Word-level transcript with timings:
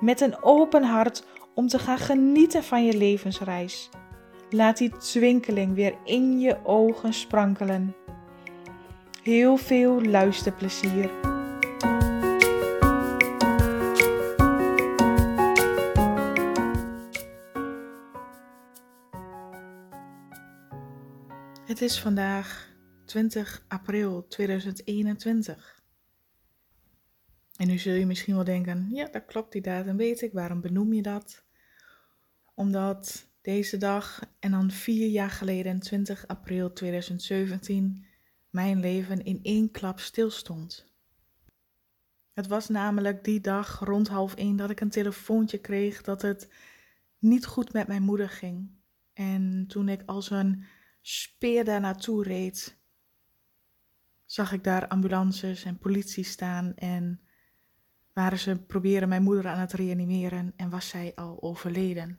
met 0.00 0.20
een 0.20 0.42
open 0.42 0.82
hart 0.82 1.24
om 1.54 1.68
te 1.68 1.78
gaan 1.78 1.98
genieten 1.98 2.64
van 2.64 2.84
je 2.84 2.96
levensreis. 2.96 3.90
Laat 4.50 4.76
die 4.76 4.96
twinkeling 4.96 5.74
weer 5.74 5.94
in 6.04 6.40
je 6.40 6.64
ogen 6.64 7.12
sprankelen. 7.12 7.94
Heel 9.22 9.56
veel 9.56 10.02
luisterplezier. 10.02 11.10
Het 21.66 21.82
is 21.82 22.00
vandaag 22.00 22.74
20 23.04 23.64
april 23.68 24.26
2021. 24.28 25.75
En 27.56 27.66
nu 27.66 27.78
zul 27.78 27.94
je 27.94 28.06
misschien 28.06 28.34
wel 28.34 28.44
denken: 28.44 28.88
ja, 28.90 29.08
dat 29.08 29.24
klopt, 29.24 29.52
die 29.52 29.62
datum 29.62 29.96
weet 29.96 30.22
ik. 30.22 30.32
Waarom 30.32 30.60
benoem 30.60 30.92
je 30.92 31.02
dat? 31.02 31.44
Omdat 32.54 33.28
deze 33.40 33.76
dag 33.76 34.20
en 34.38 34.50
dan 34.50 34.70
vier 34.70 35.08
jaar 35.08 35.30
geleden, 35.30 35.78
20 35.78 36.26
april 36.26 36.72
2017, 36.72 38.06
mijn 38.50 38.80
leven 38.80 39.24
in 39.24 39.40
één 39.42 39.70
klap 39.70 40.00
stilstond. 40.00 40.94
Het 42.32 42.46
was 42.46 42.68
namelijk 42.68 43.24
die 43.24 43.40
dag 43.40 43.80
rond 43.80 44.08
half 44.08 44.34
één 44.34 44.56
dat 44.56 44.70
ik 44.70 44.80
een 44.80 44.90
telefoontje 44.90 45.58
kreeg 45.58 46.02
dat 46.02 46.22
het 46.22 46.48
niet 47.18 47.46
goed 47.46 47.72
met 47.72 47.86
mijn 47.86 48.02
moeder 48.02 48.28
ging. 48.28 48.70
En 49.12 49.64
toen 49.68 49.88
ik 49.88 50.02
als 50.06 50.30
een 50.30 50.64
speer 51.00 51.64
daar 51.64 51.80
naartoe 51.80 52.22
reed, 52.22 52.76
zag 54.24 54.52
ik 54.52 54.64
daar 54.64 54.88
ambulances 54.88 55.64
en 55.64 55.78
politie 55.78 56.24
staan 56.24 56.74
en 56.74 57.20
waren 58.16 58.38
ze 58.38 58.56
proberen 58.56 59.08
mijn 59.08 59.22
moeder 59.22 59.46
aan 59.46 59.58
het 59.58 59.72
reanimeren 59.72 60.52
en 60.56 60.70
was 60.70 60.88
zij 60.88 61.12
al 61.14 61.42
overleden. 61.42 62.18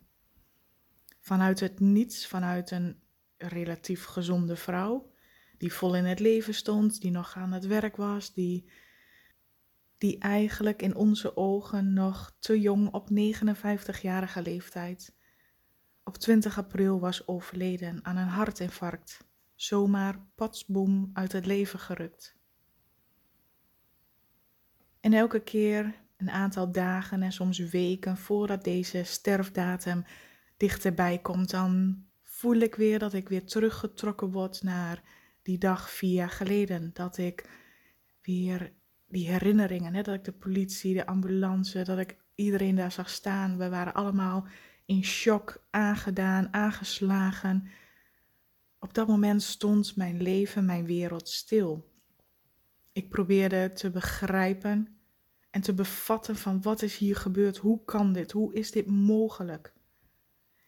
Vanuit 1.19 1.59
het 1.59 1.79
niets, 1.79 2.27
vanuit 2.27 2.71
een 2.71 2.99
relatief 3.37 4.03
gezonde 4.03 4.55
vrouw, 4.55 5.11
die 5.57 5.73
vol 5.73 5.95
in 5.95 6.05
het 6.05 6.19
leven 6.19 6.53
stond, 6.53 7.01
die 7.01 7.11
nog 7.11 7.35
aan 7.35 7.51
het 7.51 7.65
werk 7.65 7.95
was, 7.95 8.33
die, 8.33 8.69
die 9.97 10.17
eigenlijk 10.19 10.81
in 10.81 10.95
onze 10.95 11.37
ogen 11.37 11.93
nog 11.93 12.35
te 12.39 12.59
jong 12.59 12.93
op 12.93 13.09
59-jarige 13.09 14.41
leeftijd 14.41 15.15
op 16.03 16.17
20 16.17 16.57
april 16.57 16.99
was 16.99 17.27
overleden 17.27 17.99
aan 18.05 18.17
een 18.17 18.27
hartinfarct, 18.27 19.27
zomaar 19.55 20.27
patsboom 20.35 21.09
uit 21.13 21.31
het 21.31 21.45
leven 21.45 21.79
gerukt. 21.79 22.36
En 25.07 25.13
elke 25.13 25.39
keer, 25.39 25.95
een 26.17 26.29
aantal 26.29 26.71
dagen 26.71 27.21
en 27.21 27.31
soms 27.31 27.57
weken 27.59 28.17
voordat 28.17 28.63
deze 28.63 29.03
sterfdatum 29.03 30.03
dichterbij 30.57 31.17
komt, 31.17 31.49
dan 31.49 32.03
voel 32.23 32.55
ik 32.55 32.75
weer 32.75 32.99
dat 32.99 33.13
ik 33.13 33.29
weer 33.29 33.45
teruggetrokken 33.45 34.31
word 34.31 34.63
naar 34.63 35.03
die 35.41 35.57
dag 35.57 35.89
vier 35.91 36.13
jaar 36.13 36.29
geleden. 36.29 36.91
Dat 36.93 37.17
ik 37.17 37.49
weer 38.21 38.73
die 39.07 39.29
herinneringen, 39.29 39.93
hè, 39.93 40.01
dat 40.01 40.15
ik 40.15 40.23
de 40.23 40.31
politie, 40.31 40.93
de 40.93 41.05
ambulance, 41.05 41.83
dat 41.83 41.97
ik 41.97 42.17
iedereen 42.35 42.75
daar 42.75 42.91
zag 42.91 43.09
staan. 43.09 43.57
We 43.57 43.69
waren 43.69 43.93
allemaal 43.93 44.47
in 44.85 45.03
shock 45.03 45.67
aangedaan, 45.69 46.53
aangeslagen. 46.53 47.67
Op 48.79 48.93
dat 48.93 49.07
moment 49.07 49.43
stond 49.43 49.95
mijn 49.95 50.21
leven, 50.21 50.65
mijn 50.65 50.85
wereld 50.85 51.29
stil. 51.29 51.91
Ik 52.91 53.09
probeerde 53.09 53.71
te 53.73 53.89
begrijpen 53.89 54.96
en 55.57 55.63
te 55.63 55.73
bevatten 55.73 56.35
van 56.35 56.61
wat 56.61 56.81
is 56.81 56.97
hier 56.97 57.15
gebeurd, 57.15 57.57
hoe 57.57 57.83
kan 57.85 58.13
dit, 58.13 58.31
hoe 58.31 58.53
is 58.53 58.71
dit 58.71 58.85
mogelijk. 58.85 59.73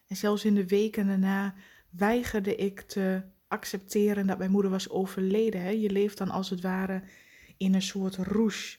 En 0.06 0.16
zelfs 0.16 0.44
in 0.44 0.54
de 0.54 0.66
weken 0.66 1.06
daarna 1.06 1.54
weigerde 1.90 2.56
ik 2.56 2.80
te 2.80 3.22
accepteren 3.48 4.26
dat 4.26 4.38
mijn 4.38 4.50
moeder 4.50 4.70
was 4.70 4.88
overleden. 4.88 5.60
Hè. 5.60 5.68
Je 5.68 5.90
leeft 5.90 6.18
dan 6.18 6.30
als 6.30 6.50
het 6.50 6.60
ware 6.60 7.02
in 7.56 7.74
een 7.74 7.82
soort 7.82 8.16
rouge. 8.16 8.78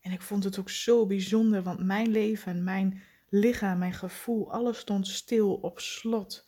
En 0.00 0.12
ik 0.12 0.22
vond 0.22 0.44
het 0.44 0.58
ook 0.58 0.70
zo 0.70 1.06
bijzonder, 1.06 1.62
want 1.62 1.84
mijn 1.84 2.10
leven, 2.10 2.64
mijn 2.64 3.02
lichaam, 3.28 3.78
mijn 3.78 3.94
gevoel, 3.94 4.52
alles 4.52 4.78
stond 4.78 5.06
stil 5.06 5.54
op 5.54 5.80
slot. 5.80 6.44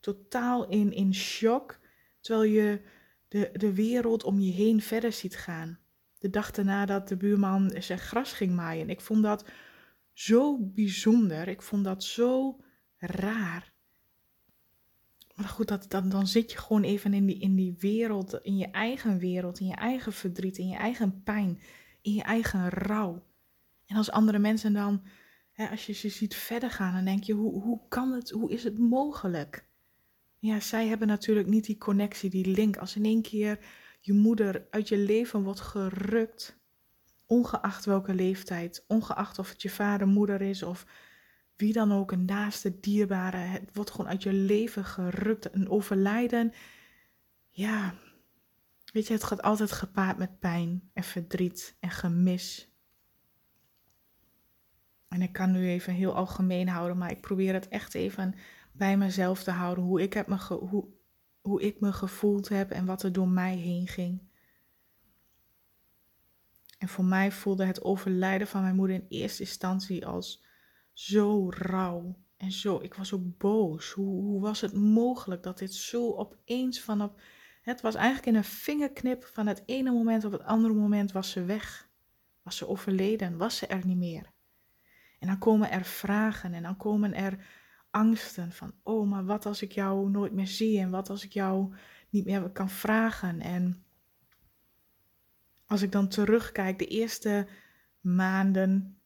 Totaal 0.00 0.68
in, 0.68 0.92
in 0.92 1.14
shock, 1.14 1.78
terwijl 2.20 2.50
je 2.50 2.80
de, 3.28 3.50
de 3.52 3.74
wereld 3.74 4.24
om 4.24 4.40
je 4.40 4.52
heen 4.52 4.82
verder 4.82 5.12
ziet 5.12 5.36
gaan. 5.36 5.78
De 6.26 6.32
dag 6.32 6.50
daarna 6.50 6.86
dat 6.86 7.08
de 7.08 7.16
buurman 7.16 7.72
zijn 7.78 7.98
gras 7.98 8.32
ging 8.32 8.54
maaien. 8.54 8.90
Ik 8.90 9.00
vond 9.00 9.22
dat 9.22 9.48
zo 10.12 10.58
bijzonder. 10.58 11.48
Ik 11.48 11.62
vond 11.62 11.84
dat 11.84 12.04
zo 12.04 12.60
raar. 12.96 13.72
Maar 15.34 15.48
goed, 15.48 15.68
dat, 15.68 15.90
dan, 15.90 16.08
dan 16.08 16.26
zit 16.26 16.52
je 16.52 16.58
gewoon 16.58 16.82
even 16.82 17.14
in 17.14 17.26
die, 17.26 17.38
in 17.38 17.54
die 17.54 17.76
wereld, 17.78 18.38
in 18.42 18.56
je 18.56 18.70
eigen 18.70 19.18
wereld, 19.18 19.60
in 19.60 19.66
je 19.66 19.74
eigen 19.74 20.12
verdriet, 20.12 20.58
in 20.58 20.68
je 20.68 20.76
eigen 20.76 21.22
pijn, 21.22 21.60
in 22.02 22.12
je 22.12 22.22
eigen 22.22 22.68
rouw. 22.68 23.26
En 23.86 23.96
als 23.96 24.10
andere 24.10 24.38
mensen 24.38 24.72
dan 24.72 25.02
als 25.70 25.86
je 25.86 25.92
ze 25.92 26.08
ziet 26.08 26.34
verder 26.34 26.70
gaan, 26.70 26.94
dan 26.94 27.04
denk 27.04 27.24
je, 27.24 27.32
hoe, 27.32 27.62
hoe 27.62 27.80
kan 27.88 28.12
het, 28.12 28.30
hoe 28.30 28.50
is 28.50 28.64
het 28.64 28.78
mogelijk? 28.78 29.68
Ja, 30.38 30.60
zij 30.60 30.86
hebben 30.86 31.08
natuurlijk 31.08 31.48
niet 31.48 31.64
die 31.64 31.78
connectie, 31.78 32.30
die 32.30 32.46
link. 32.46 32.76
Als 32.76 32.96
in 32.96 33.04
één 33.04 33.22
keer 33.22 33.58
je 34.06 34.12
moeder 34.12 34.66
uit 34.70 34.88
je 34.88 34.98
leven 34.98 35.42
wordt 35.42 35.60
gerukt, 35.60 36.58
ongeacht 37.26 37.84
welke 37.84 38.14
leeftijd, 38.14 38.84
ongeacht 38.86 39.38
of 39.38 39.50
het 39.50 39.62
je 39.62 39.70
vader, 39.70 40.06
moeder 40.06 40.40
is 40.40 40.62
of 40.62 40.86
wie 41.56 41.72
dan 41.72 41.92
ook, 41.92 42.12
een 42.12 42.24
naaste 42.24 42.80
dierbare, 42.80 43.36
het 43.36 43.70
wordt 43.72 43.90
gewoon 43.90 44.10
uit 44.10 44.22
je 44.22 44.32
leven 44.32 44.84
gerukt. 44.84 45.54
Een 45.54 45.70
overlijden, 45.70 46.52
ja, 47.50 47.94
weet 48.92 49.06
je, 49.06 49.12
het 49.12 49.24
gaat 49.24 49.42
altijd 49.42 49.72
gepaard 49.72 50.18
met 50.18 50.38
pijn 50.38 50.90
en 50.92 51.02
verdriet 51.02 51.76
en 51.80 51.90
gemis. 51.90 52.70
En 55.08 55.22
ik 55.22 55.32
kan 55.32 55.52
nu 55.52 55.68
even 55.68 55.92
heel 55.92 56.14
algemeen 56.14 56.68
houden, 56.68 56.98
maar 56.98 57.10
ik 57.10 57.20
probeer 57.20 57.52
het 57.52 57.68
echt 57.68 57.94
even 57.94 58.34
bij 58.72 58.96
mezelf 58.96 59.42
te 59.42 59.50
houden. 59.50 59.84
Hoe 59.84 60.02
ik, 60.02 60.12
heb 60.12 60.26
me 60.26 60.36
hoe, 60.36 60.95
hoe 61.46 61.62
ik 61.62 61.80
me 61.80 61.92
gevoeld 61.92 62.48
heb 62.48 62.70
en 62.70 62.86
wat 62.86 63.02
er 63.02 63.12
door 63.12 63.28
mij 63.28 63.56
heen 63.56 63.86
ging. 63.86 64.22
En 66.78 66.88
voor 66.88 67.04
mij 67.04 67.32
voelde 67.32 67.64
het 67.64 67.82
overlijden 67.82 68.46
van 68.46 68.62
mijn 68.62 68.76
moeder 68.76 68.96
in 68.96 69.06
eerste 69.08 69.42
instantie 69.42 70.06
als 70.06 70.44
zo 70.92 71.50
rauw. 71.50 72.16
En 72.36 72.52
zo, 72.52 72.80
ik 72.80 72.94
was 72.94 73.12
ook 73.12 73.38
boos. 73.38 73.90
Hoe, 73.90 74.22
hoe 74.22 74.40
was 74.40 74.60
het 74.60 74.74
mogelijk 74.74 75.42
dat 75.42 75.58
dit 75.58 75.74
zo 75.74 76.12
opeens 76.12 76.80
vanop. 76.80 77.20
Het 77.62 77.80
was 77.80 77.94
eigenlijk 77.94 78.26
in 78.26 78.34
een 78.34 78.44
vingerknip 78.44 79.24
van 79.24 79.46
het 79.46 79.62
ene 79.66 79.90
moment 79.90 80.24
op 80.24 80.32
het 80.32 80.42
andere 80.42 80.74
moment 80.74 81.12
was 81.12 81.30
ze 81.30 81.44
weg. 81.44 81.88
Was 82.42 82.56
ze 82.56 82.68
overleden, 82.68 83.36
was 83.36 83.56
ze 83.56 83.66
er 83.66 83.86
niet 83.86 83.96
meer. 83.96 84.32
En 85.18 85.26
dan 85.26 85.38
komen 85.38 85.70
er 85.70 85.84
vragen 85.84 86.54
en 86.54 86.62
dan 86.62 86.76
komen 86.76 87.14
er 87.14 87.46
angsten 87.90 88.52
van, 88.52 88.74
oh, 88.82 89.08
maar 89.08 89.24
wat 89.24 89.46
als 89.46 89.62
ik 89.62 89.72
jou 89.72 90.10
nooit 90.10 90.32
meer 90.32 90.46
zie 90.46 90.78
en 90.78 90.90
wat 90.90 91.10
als 91.10 91.24
ik 91.24 91.32
jou 91.32 91.74
niet 92.10 92.24
meer 92.24 92.50
kan 92.50 92.70
vragen. 92.70 93.40
En 93.40 93.84
als 95.66 95.82
ik 95.82 95.92
dan 95.92 96.08
terugkijk, 96.08 96.78
de 96.78 96.86
eerste 96.86 97.46
maanden 98.00 99.00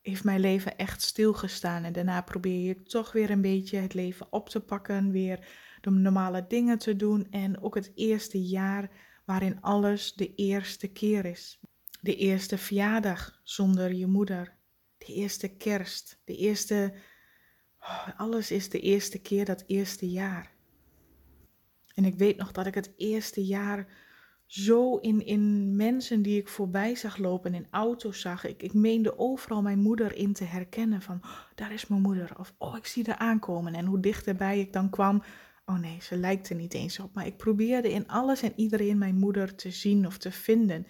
heeft 0.00 0.24
mijn 0.24 0.40
leven 0.40 0.76
echt 0.76 1.02
stilgestaan. 1.02 1.84
En 1.84 1.92
daarna 1.92 2.20
probeer 2.20 2.66
je 2.66 2.82
toch 2.82 3.12
weer 3.12 3.30
een 3.30 3.40
beetje 3.40 3.78
het 3.78 3.94
leven 3.94 4.32
op 4.32 4.48
te 4.48 4.60
pakken, 4.60 5.10
weer 5.10 5.48
de 5.80 5.90
normale 5.90 6.46
dingen 6.48 6.78
te 6.78 6.96
doen. 6.96 7.30
En 7.30 7.62
ook 7.62 7.74
het 7.74 7.92
eerste 7.94 8.42
jaar 8.42 8.90
waarin 9.24 9.60
alles 9.60 10.14
de 10.14 10.34
eerste 10.34 10.88
keer 10.88 11.24
is. 11.24 11.60
De 12.00 12.16
eerste 12.16 12.58
verjaardag 12.58 13.40
zonder 13.42 13.92
je 13.92 14.06
moeder 14.06 14.56
de 14.98 15.12
eerste 15.12 15.48
kerst, 15.48 16.20
de 16.24 16.36
eerste, 16.36 16.94
alles 18.16 18.50
is 18.50 18.68
de 18.68 18.80
eerste 18.80 19.18
keer 19.18 19.44
dat 19.44 19.64
eerste 19.66 20.10
jaar. 20.10 20.54
En 21.94 22.04
ik 22.04 22.14
weet 22.14 22.36
nog 22.36 22.52
dat 22.52 22.66
ik 22.66 22.74
het 22.74 22.92
eerste 22.96 23.44
jaar 23.44 23.86
zo 24.46 24.96
in, 24.96 25.26
in 25.26 25.76
mensen 25.76 26.22
die 26.22 26.40
ik 26.40 26.48
voorbij 26.48 26.94
zag 26.94 27.16
lopen, 27.16 27.54
in 27.54 27.66
auto's 27.70 28.20
zag. 28.20 28.44
Ik, 28.44 28.62
ik 28.62 28.74
meende 28.74 29.18
overal 29.18 29.62
mijn 29.62 29.78
moeder 29.78 30.16
in 30.16 30.32
te 30.32 30.44
herkennen 30.44 31.02
van, 31.02 31.20
oh, 31.22 31.40
daar 31.54 31.72
is 31.72 31.86
mijn 31.86 32.00
moeder. 32.00 32.38
Of, 32.38 32.54
oh, 32.58 32.76
ik 32.76 32.86
zie 32.86 33.04
haar 33.06 33.16
aankomen. 33.16 33.74
En 33.74 33.86
hoe 33.86 34.00
dichterbij 34.00 34.60
ik 34.60 34.72
dan 34.72 34.90
kwam, 34.90 35.22
oh 35.64 35.78
nee, 35.78 35.98
ze 36.00 36.16
lijkt 36.16 36.48
er 36.48 36.56
niet 36.56 36.74
eens 36.74 36.98
op. 36.98 37.14
Maar 37.14 37.26
ik 37.26 37.36
probeerde 37.36 37.92
in 37.92 38.08
alles 38.08 38.42
en 38.42 38.52
iedereen 38.56 38.98
mijn 38.98 39.16
moeder 39.16 39.54
te 39.54 39.70
zien 39.70 40.06
of 40.06 40.18
te 40.18 40.32
vinden. 40.32 40.86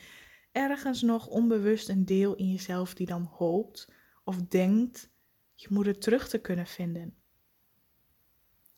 Ergens 0.53 1.03
nog 1.03 1.27
onbewust 1.27 1.89
een 1.89 2.05
deel 2.05 2.35
in 2.35 2.51
jezelf 2.51 2.95
die 2.95 3.07
dan 3.07 3.31
hoopt 3.33 3.93
of 4.25 4.43
denkt 4.43 5.11
je 5.57 5.69
moeder 5.71 5.99
terug 5.99 6.29
te 6.29 6.39
kunnen 6.39 6.67
vinden. 6.67 7.15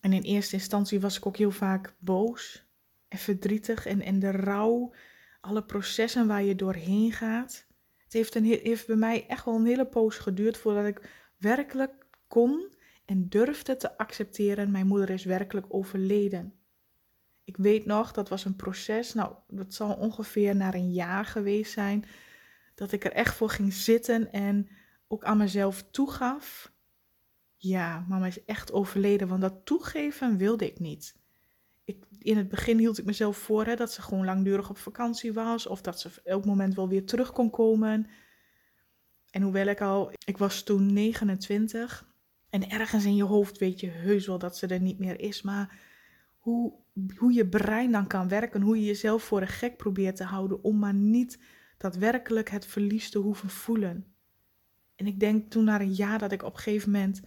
En 0.00 0.12
in 0.12 0.22
eerste 0.22 0.54
instantie 0.54 1.00
was 1.00 1.16
ik 1.16 1.26
ook 1.26 1.36
heel 1.36 1.50
vaak 1.50 1.94
boos 1.98 2.66
en 3.08 3.18
verdrietig 3.18 3.86
en, 3.86 4.00
en 4.00 4.18
de 4.18 4.30
rouw, 4.30 4.94
alle 5.40 5.64
processen 5.64 6.26
waar 6.26 6.42
je 6.42 6.54
doorheen 6.54 7.12
gaat. 7.12 7.66
Het 7.96 8.12
heeft, 8.12 8.34
een, 8.34 8.44
heeft 8.44 8.86
bij 8.86 8.96
mij 8.96 9.26
echt 9.26 9.44
wel 9.44 9.54
een 9.54 9.66
hele 9.66 9.86
poos 9.86 10.18
geduurd 10.18 10.56
voordat 10.56 10.86
ik 10.86 11.10
werkelijk 11.36 12.06
kon 12.26 12.72
en 13.04 13.28
durfde 13.28 13.76
te 13.76 13.98
accepteren, 13.98 14.70
mijn 14.70 14.86
moeder 14.86 15.10
is 15.10 15.24
werkelijk 15.24 15.66
overleden. 15.68 16.52
Ik 17.44 17.56
weet 17.56 17.86
nog, 17.86 18.12
dat 18.12 18.28
was 18.28 18.44
een 18.44 18.56
proces, 18.56 19.14
nou, 19.14 19.34
dat 19.48 19.74
zal 19.74 19.94
ongeveer 19.94 20.56
na 20.56 20.74
een 20.74 20.92
jaar 20.92 21.24
geweest 21.24 21.72
zijn, 21.72 22.04
dat 22.74 22.92
ik 22.92 23.04
er 23.04 23.12
echt 23.12 23.34
voor 23.34 23.50
ging 23.50 23.72
zitten 23.72 24.32
en 24.32 24.68
ook 25.08 25.24
aan 25.24 25.36
mezelf 25.36 25.82
toegaf. 25.90 26.72
Ja, 27.56 28.04
mama 28.08 28.26
is 28.26 28.44
echt 28.44 28.72
overleden, 28.72 29.28
want 29.28 29.40
dat 29.40 29.64
toegeven 29.64 30.36
wilde 30.36 30.66
ik 30.66 30.78
niet. 30.78 31.16
Ik, 31.84 32.04
in 32.18 32.36
het 32.36 32.48
begin 32.48 32.78
hield 32.78 32.98
ik 32.98 33.04
mezelf 33.04 33.36
voor 33.36 33.64
hè, 33.66 33.76
dat 33.76 33.92
ze 33.92 34.02
gewoon 34.02 34.24
langdurig 34.24 34.70
op 34.70 34.78
vakantie 34.78 35.32
was 35.32 35.66
of 35.66 35.80
dat 35.80 36.00
ze 36.00 36.10
elk 36.24 36.44
moment 36.44 36.74
wel 36.74 36.88
weer 36.88 37.04
terug 37.04 37.32
kon 37.32 37.50
komen. 37.50 38.06
En 39.30 39.42
hoewel 39.42 39.66
ik 39.66 39.80
al, 39.80 40.12
ik 40.26 40.38
was 40.38 40.62
toen 40.62 40.92
29 40.92 42.06
en 42.50 42.70
ergens 42.70 43.04
in 43.04 43.16
je 43.16 43.24
hoofd 43.24 43.58
weet 43.58 43.80
je 43.80 43.88
heus 43.88 44.26
wel 44.26 44.38
dat 44.38 44.56
ze 44.56 44.66
er 44.66 44.80
niet 44.80 44.98
meer 44.98 45.20
is, 45.20 45.42
maar 45.42 45.78
hoe, 46.38 46.72
hoe 47.16 47.32
je 47.32 47.48
brein 47.48 47.92
dan 47.92 48.06
kan 48.06 48.28
werken, 48.28 48.62
hoe 48.62 48.78
je 48.78 48.86
jezelf 48.86 49.22
voor 49.22 49.40
een 49.40 49.48
gek 49.48 49.76
probeert 49.76 50.16
te 50.16 50.24
houden 50.24 50.62
om 50.62 50.78
maar 50.78 50.94
niet 50.94 51.38
daadwerkelijk 51.78 52.50
het 52.50 52.66
verlies 52.66 53.10
te 53.10 53.18
hoeven 53.18 53.50
voelen. 53.50 54.17
En 54.98 55.06
ik 55.06 55.20
denk 55.20 55.50
toen 55.50 55.64
na 55.64 55.80
een 55.80 55.94
jaar 55.94 56.18
dat 56.18 56.32
ik 56.32 56.42
op 56.42 56.54
een 56.54 56.60
gegeven 56.60 56.90
moment 56.90 57.20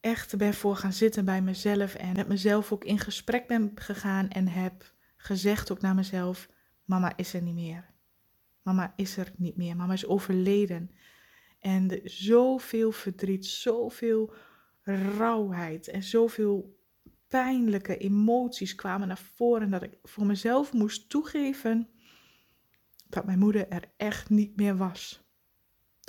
echt 0.00 0.36
ben 0.36 0.54
voor 0.54 0.76
gaan 0.76 0.92
zitten 0.92 1.24
bij 1.24 1.42
mezelf 1.42 1.94
en 1.94 2.12
met 2.12 2.28
mezelf 2.28 2.72
ook 2.72 2.84
in 2.84 2.98
gesprek 2.98 3.46
ben 3.46 3.72
gegaan 3.74 4.28
en 4.28 4.48
heb 4.48 4.94
gezegd 5.16 5.72
ook 5.72 5.80
naar 5.80 5.94
mezelf: 5.94 6.48
Mama 6.84 7.16
is 7.16 7.34
er 7.34 7.42
niet 7.42 7.54
meer. 7.54 7.90
Mama 8.62 8.92
is 8.96 9.16
er 9.16 9.32
niet 9.36 9.56
meer. 9.56 9.76
Mama 9.76 9.92
is 9.92 10.06
overleden. 10.06 10.90
En 11.58 12.00
zoveel 12.04 12.92
verdriet, 12.92 13.46
zoveel 13.46 14.34
rauwheid 14.82 15.88
en 15.88 16.02
zoveel 16.02 16.78
pijnlijke 17.28 17.96
emoties 17.96 18.74
kwamen 18.74 19.08
naar 19.08 19.22
voren 19.34 19.70
dat 19.70 19.82
ik 19.82 19.98
voor 20.02 20.26
mezelf 20.26 20.72
moest 20.72 21.08
toegeven 21.08 21.88
dat 23.08 23.24
mijn 23.24 23.38
moeder 23.38 23.68
er 23.68 23.92
echt 23.96 24.30
niet 24.30 24.56
meer 24.56 24.76
was. 24.76 25.29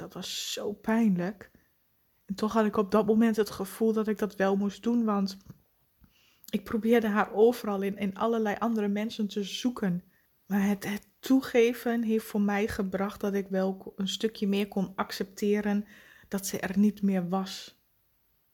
Dat 0.02 0.14
was 0.14 0.54
zo 0.54 0.74
pijnlijk. 0.74 1.52
En 2.26 2.36
toch 2.36 2.54
had 2.54 2.66
ik 2.66 2.78
op 2.78 2.92
dat 2.92 3.06
moment 3.06 3.36
het 3.36 3.50
gevoel 3.50 3.94
dat 3.94 4.08
ik 4.08 4.18
dat 4.18 4.36
wel 4.36 4.56
moest 4.56 4.84
doen, 4.84 5.04
want 5.04 5.38
ik 6.50 6.64
probeerde 6.64 7.08
haar 7.08 7.34
overal 7.34 7.82
in, 7.82 7.98
in 7.98 8.16
allerlei 8.16 8.56
andere 8.60 8.88
mensen 8.88 9.28
te 9.28 9.44
zoeken. 9.44 10.04
Maar 10.46 10.68
het, 10.68 10.84
het 10.86 11.08
toegeven 11.20 12.04
heeft 12.04 12.26
voor 12.26 12.42
mij 12.42 12.68
gebracht 12.68 13.20
dat 13.20 13.34
ik 13.34 13.48
wel 13.50 13.94
een 13.96 14.08
stukje 14.08 14.48
meer 14.48 14.68
kon 14.68 14.92
accepteren 14.96 15.86
dat 16.28 16.48
ze 16.48 16.60
er 16.60 16.78
niet 16.80 17.02
meer 17.02 17.30
was. 17.30 17.80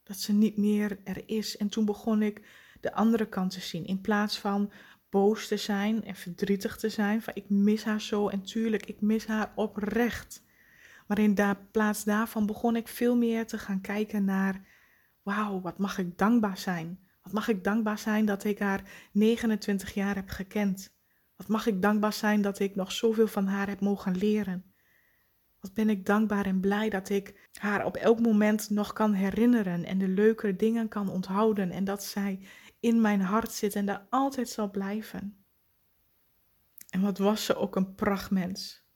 Dat 0.04 0.18
ze 0.18 0.34
niet 0.34 0.58
meer 0.58 1.00
er 1.04 1.24
is. 1.26 1.58
En 1.58 1.70
toen 1.70 1.86
begon 1.86 2.22
ik 2.22 2.42
de 2.82 2.94
andere 2.94 3.26
kant 3.26 3.52
te 3.52 3.62
zien. 3.62 3.86
In 3.86 4.02
plaats 4.02 4.40
van 4.40 4.72
boos 5.10 5.48
te 5.48 5.58
zijn 5.58 6.04
en 6.04 6.16
verdrietig 6.16 6.78
te 6.78 6.90
zijn. 6.90 7.22
Van 7.22 7.34
ik 7.36 7.50
mis 7.50 7.84
haar 7.84 8.02
zo 8.02 8.28
en 8.28 8.42
tuurlijk, 8.42 8.86
ik 8.86 9.02
mis 9.02 9.26
haar 9.26 9.52
oprecht. 9.56 10.46
Maar 11.08 11.20
in 11.20 11.38
plaats 11.72 12.04
daarvan 12.04 12.46
begon 12.46 12.76
ik 12.76 12.88
veel 12.88 13.16
meer 13.18 13.48
te 13.48 13.58
gaan 13.58 13.82
kijken 13.82 14.26
naar, 14.26 14.66
wauw, 15.22 15.62
wat 15.62 15.78
mag 15.78 15.98
ik 15.98 16.18
dankbaar 16.18 16.58
zijn? 16.58 17.00
Wat 17.22 17.34
mag 17.34 17.48
ik 17.48 17.64
dankbaar 17.64 18.00
zijn 18.00 18.26
dat 18.26 18.44
ik 18.44 18.60
haar 18.60 19.10
29 19.12 19.94
jaar 19.94 20.16
heb 20.16 20.30
gekend? 20.30 20.96
Wat 21.36 21.48
mag 21.48 21.68
ik 21.68 21.82
dankbaar 21.82 22.14
zijn 22.14 22.42
dat 22.42 22.60
ik 22.60 22.76
nog 22.76 22.92
zoveel 22.92 23.28
van 23.28 23.48
haar 23.48 23.68
heb 23.68 23.80
mogen 23.80 24.18
leren? 24.18 24.74
Wat 25.60 25.74
ben 25.74 25.90
ik 25.90 26.06
dankbaar 26.06 26.46
en 26.46 26.60
blij 26.60 26.90
dat 26.90 27.10
ik 27.10 27.50
haar 27.60 27.86
op 27.86 27.96
elk 27.96 28.20
moment 28.20 28.70
nog 28.70 28.94
kan 28.94 29.14
herinneren 29.14 29.86
en 29.86 29.98
de 29.98 30.08
leuke 30.08 30.56
dingen 30.56 30.88
kan 30.88 31.10
onthouden 31.10 31.72
en 31.72 31.84
dat 31.84 32.04
zij 32.04 32.40
in 32.80 33.02
mijn 33.02 33.22
hart 33.22 33.52
zit 33.52 33.76
en 33.76 33.86
daar 33.86 34.06
altijd 34.10 34.50
zal 34.50 34.70
blijven. 34.70 35.46
En 36.90 37.02
wat 37.02 37.18
was 37.18 37.46
ze 37.46 37.56
ook 37.56 37.76
een 37.76 37.96
prachtmens. 37.96 38.87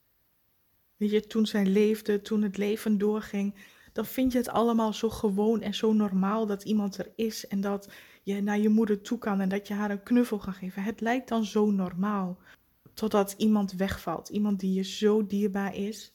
Weet 1.01 1.11
je, 1.11 1.27
toen 1.27 1.45
zij 1.45 1.65
leefde, 1.65 2.21
toen 2.21 2.41
het 2.41 2.57
leven 2.57 2.97
doorging, 2.97 3.55
dan 3.91 4.05
vind 4.05 4.31
je 4.31 4.37
het 4.37 4.49
allemaal 4.49 4.93
zo 4.93 5.09
gewoon 5.09 5.61
en 5.61 5.73
zo 5.73 5.93
normaal 5.93 6.45
dat 6.45 6.63
iemand 6.63 6.97
er 6.97 7.11
is 7.15 7.47
en 7.47 7.61
dat 7.61 7.91
je 8.23 8.41
naar 8.41 8.59
je 8.59 8.69
moeder 8.69 9.01
toe 9.01 9.17
kan 9.17 9.39
en 9.39 9.49
dat 9.49 9.67
je 9.67 9.73
haar 9.73 9.91
een 9.91 10.03
knuffel 10.03 10.37
kan 10.37 10.53
geven. 10.53 10.83
Het 10.83 11.01
lijkt 11.01 11.27
dan 11.27 11.45
zo 11.45 11.71
normaal. 11.71 12.39
Totdat 12.93 13.33
iemand 13.37 13.71
wegvalt, 13.71 14.29
iemand 14.29 14.59
die 14.59 14.73
je 14.73 14.83
zo 14.83 15.27
dierbaar 15.27 15.75
is. 15.75 16.13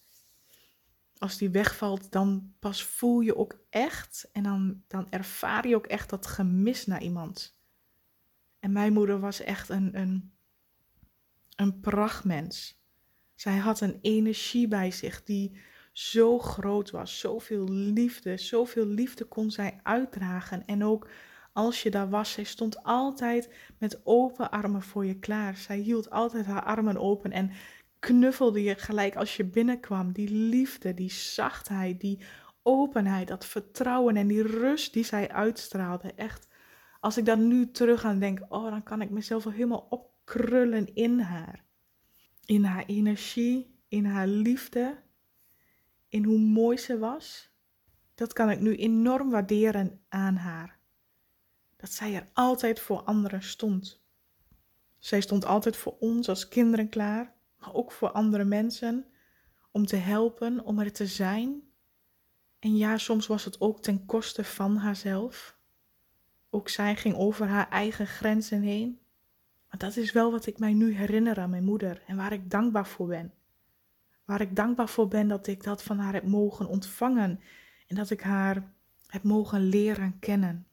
Als 1.18 1.38
die 1.38 1.50
wegvalt, 1.50 2.12
dan 2.12 2.54
pas 2.58 2.84
voel 2.84 3.20
je 3.20 3.36
ook 3.36 3.58
echt 3.70 4.28
en 4.32 4.42
dan, 4.42 4.82
dan 4.86 5.10
ervaar 5.10 5.68
je 5.68 5.76
ook 5.76 5.86
echt 5.86 6.10
dat 6.10 6.26
gemis 6.26 6.86
naar 6.86 7.02
iemand. 7.02 7.58
En 8.58 8.72
mijn 8.72 8.92
moeder 8.92 9.20
was 9.20 9.40
echt 9.40 9.68
een, 9.68 9.98
een, 9.98 10.32
een 11.56 11.80
prachtmens. 11.80 12.84
Zij 13.36 13.56
had 13.56 13.80
een 13.80 13.98
energie 14.02 14.68
bij 14.68 14.90
zich 14.90 15.22
die 15.22 15.58
zo 15.92 16.38
groot 16.38 16.90
was, 16.90 17.18
zoveel 17.18 17.68
liefde, 17.68 18.36
zoveel 18.36 18.86
liefde 18.86 19.24
kon 19.24 19.50
zij 19.50 19.80
uitdragen. 19.82 20.64
En 20.66 20.84
ook 20.84 21.08
als 21.52 21.82
je 21.82 21.90
daar 21.90 22.10
was, 22.10 22.32
zij 22.32 22.44
stond 22.44 22.82
altijd 22.82 23.54
met 23.78 24.00
open 24.04 24.50
armen 24.50 24.82
voor 24.82 25.06
je 25.06 25.18
klaar. 25.18 25.56
Zij 25.56 25.78
hield 25.78 26.10
altijd 26.10 26.46
haar 26.46 26.64
armen 26.64 26.96
open 26.96 27.32
en 27.32 27.50
knuffelde 27.98 28.62
je 28.62 28.74
gelijk 28.74 29.16
als 29.16 29.36
je 29.36 29.44
binnenkwam. 29.44 30.12
Die 30.12 30.30
liefde, 30.30 30.94
die 30.94 31.10
zachtheid, 31.10 32.00
die 32.00 32.20
openheid, 32.62 33.28
dat 33.28 33.46
vertrouwen 33.46 34.16
en 34.16 34.26
die 34.26 34.42
rust 34.42 34.92
die 34.92 35.04
zij 35.04 35.30
uitstraalde. 35.30 36.12
Echt, 36.14 36.48
als 37.00 37.16
ik 37.16 37.24
daar 37.24 37.38
nu 37.38 37.70
terug 37.70 38.04
aan 38.04 38.18
denk, 38.18 38.40
oh, 38.48 38.70
dan 38.70 38.82
kan 38.82 39.02
ik 39.02 39.10
mezelf 39.10 39.44
wel 39.44 39.52
helemaal 39.52 39.86
opkrullen 39.90 40.94
in 40.94 41.18
haar 41.18 41.65
in 42.46 42.64
haar 42.64 42.84
energie, 42.84 43.80
in 43.88 44.04
haar 44.04 44.26
liefde, 44.26 45.02
in 46.08 46.24
hoe 46.24 46.38
mooi 46.38 46.76
ze 46.76 46.98
was. 46.98 47.50
Dat 48.14 48.32
kan 48.32 48.50
ik 48.50 48.60
nu 48.60 48.76
enorm 48.76 49.30
waarderen 49.30 50.00
aan 50.08 50.36
haar. 50.36 50.78
Dat 51.76 51.90
zij 51.90 52.14
er 52.14 52.28
altijd 52.32 52.80
voor 52.80 53.02
anderen 53.02 53.42
stond. 53.42 54.04
Zij 54.98 55.20
stond 55.20 55.44
altijd 55.44 55.76
voor 55.76 55.96
ons 55.98 56.28
als 56.28 56.48
kinderen 56.48 56.88
klaar, 56.88 57.34
maar 57.58 57.74
ook 57.74 57.92
voor 57.92 58.10
andere 58.10 58.44
mensen, 58.44 59.06
om 59.70 59.86
te 59.86 59.96
helpen, 59.96 60.64
om 60.64 60.78
er 60.78 60.92
te 60.92 61.06
zijn. 61.06 61.62
En 62.58 62.76
ja, 62.76 62.98
soms 62.98 63.26
was 63.26 63.44
het 63.44 63.60
ook 63.60 63.82
ten 63.82 64.06
koste 64.06 64.44
van 64.44 64.76
haarzelf. 64.76 65.56
Ook 66.50 66.68
zij 66.68 66.96
ging 66.96 67.14
over 67.14 67.46
haar 67.46 67.68
eigen 67.68 68.06
grenzen 68.06 68.60
heen. 68.60 69.00
Dat 69.78 69.96
is 69.96 70.12
wel 70.12 70.30
wat 70.30 70.46
ik 70.46 70.58
mij 70.58 70.72
nu 70.72 70.94
herinner 70.94 71.38
aan 71.38 71.50
mijn 71.50 71.64
moeder 71.64 72.02
en 72.06 72.16
waar 72.16 72.32
ik 72.32 72.50
dankbaar 72.50 72.86
voor 72.86 73.06
ben. 73.06 73.32
Waar 74.24 74.40
ik 74.40 74.56
dankbaar 74.56 74.88
voor 74.88 75.08
ben 75.08 75.28
dat 75.28 75.46
ik 75.46 75.62
dat 75.62 75.82
van 75.82 75.98
haar 75.98 76.12
heb 76.12 76.26
mogen 76.26 76.66
ontvangen 76.66 77.40
en 77.86 77.96
dat 77.96 78.10
ik 78.10 78.20
haar 78.20 78.74
heb 79.06 79.22
mogen 79.22 79.60
leren 79.60 80.18
kennen. 80.18 80.66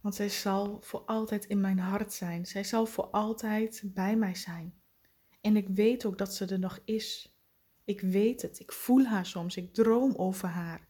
Want 0.00 0.14
zij 0.14 0.28
zal 0.28 0.80
voor 0.80 1.00
altijd 1.00 1.44
in 1.44 1.60
mijn 1.60 1.78
hart 1.78 2.12
zijn. 2.12 2.46
Zij 2.46 2.64
zal 2.64 2.86
voor 2.86 3.04
altijd 3.04 3.82
bij 3.84 4.16
mij 4.16 4.34
zijn. 4.34 4.74
En 5.40 5.56
ik 5.56 5.68
weet 5.68 6.04
ook 6.04 6.18
dat 6.18 6.34
ze 6.34 6.46
er 6.46 6.58
nog 6.58 6.80
is. 6.84 7.36
Ik 7.84 8.00
weet 8.00 8.42
het. 8.42 8.60
Ik 8.60 8.72
voel 8.72 9.04
haar 9.04 9.26
soms. 9.26 9.56
Ik 9.56 9.74
droom 9.74 10.14
over 10.14 10.48
haar. 10.48 10.88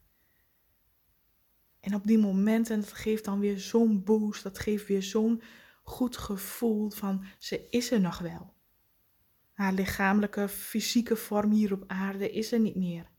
En 1.79 1.95
op 1.95 2.07
die 2.07 2.17
momenten, 2.17 2.79
dat 2.79 2.93
geeft 2.93 3.25
dan 3.25 3.39
weer 3.39 3.59
zo'n 3.59 4.03
boost. 4.03 4.43
Dat 4.43 4.59
geeft 4.59 4.87
weer 4.87 5.03
zo'n 5.03 5.41
goed 5.85 6.17
gevoel 6.17 6.89
van 6.89 7.25
ze 7.37 7.67
is 7.69 7.91
er 7.91 8.01
nog 8.01 8.17
wel. 8.17 8.53
Haar 9.53 9.73
lichamelijke, 9.73 10.47
fysieke 10.47 11.15
vorm 11.15 11.51
hier 11.51 11.73
op 11.73 11.83
aarde 11.87 12.31
is 12.31 12.51
er 12.51 12.59
niet 12.59 12.75
meer. 12.75 13.09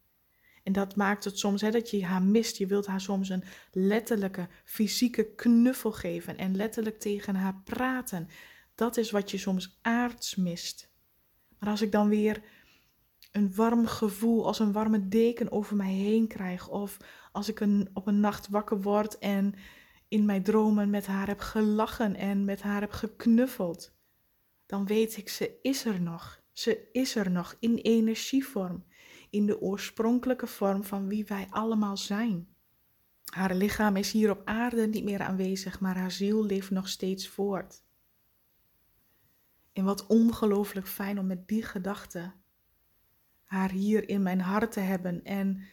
En 0.63 0.73
dat 0.73 0.97
maakt 0.97 1.25
het 1.25 1.39
soms 1.39 1.61
hè, 1.61 1.71
dat 1.71 1.91
je 1.91 2.05
haar 2.05 2.23
mist. 2.23 2.57
Je 2.57 2.67
wilt 2.67 2.87
haar 2.87 3.01
soms 3.01 3.29
een 3.29 3.45
letterlijke, 3.73 4.49
fysieke 4.65 5.35
knuffel 5.35 5.93
geven 5.93 6.37
en 6.37 6.57
letterlijk 6.57 7.01
tegen 7.01 7.35
haar 7.35 7.61
praten. 7.65 8.29
Dat 8.75 8.97
is 8.97 9.11
wat 9.11 9.31
je 9.31 9.39
soms 9.39 9.79
aards 9.83 10.35
mist. 10.35 10.91
Maar 11.59 11.71
als 11.71 11.83
ik 11.83 11.93
dan 11.93 12.09
weer 12.09 12.43
een 13.33 13.55
warm 13.55 13.87
gevoel, 13.87 14.47
als 14.47 14.59
een 14.59 14.73
warme 14.73 15.09
deken 15.09 15.53
over 15.53 15.77
mij 15.77 15.93
heen 15.93 16.27
krijg, 16.27 16.69
of 16.69 16.97
als 17.33 17.49
ik 17.49 17.61
een, 17.61 17.91
op 17.93 18.07
een 18.07 18.21
nacht 18.21 18.49
wakker 18.49 18.81
word 18.81 19.19
en 19.19 19.55
in 20.09 20.25
mijn 20.25 20.43
dromen 20.43 20.91
met 20.91 21.07
haar 21.07 21.27
heb 21.27 21.41
gelachen 21.41 22.15
en 22.15 22.45
met 22.45 22.63
haar 22.63 22.81
heb 22.81 22.93
geknuffeld, 22.93 23.95
dan 24.67 24.87
weet 24.87 25.17
ik, 25.17 25.29
ze 25.29 25.59
is 25.63 25.85
er 25.85 26.01
nog. 26.01 26.45
Ze 26.53 26.89
is 26.93 27.15
er 27.17 27.31
nog 27.31 27.57
in 27.61 27.77
energievorm, 27.77 28.85
in 29.31 29.47
de 29.47 29.61
oorspronkelijke 29.61 30.47
vorm 30.47 30.85
van 30.85 31.09
wie 31.09 31.25
wij 31.25 31.47
allemaal 31.51 31.97
zijn. 31.97 32.49
Haar 33.25 33.55
lichaam 33.55 33.97
is 33.97 34.13
hier 34.13 34.31
op 34.31 34.43
aarde 34.45 34.87
niet 34.87 35.05
meer 35.05 35.21
aanwezig, 35.21 35.81
maar 35.81 35.97
haar 35.97 36.11
ziel 36.11 36.45
leeft 36.45 36.71
nog 36.71 36.89
steeds 36.89 37.29
voort. 37.29 37.83
En 39.73 39.85
wat 39.85 40.07
ongelooflijk 40.07 40.89
fijn 40.89 41.19
om 41.19 41.27
met 41.27 41.49
die 41.49 41.63
gedachte 41.63 42.33
haar 43.47 43.71
hier 43.71 44.09
in 44.09 44.23
mijn 44.23 44.41
hart 44.41 44.73
te 44.73 44.81
hebben. 44.81 45.25
En 45.25 45.65